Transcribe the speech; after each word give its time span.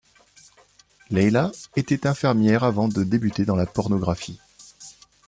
Layla 1.11 1.51
était 1.75 2.07
infirmière 2.07 2.63
avant 2.63 2.87
de 2.87 3.03
débuter 3.03 3.45
dans 3.45 3.55
la 3.55 3.67
pornographie. 3.67 4.39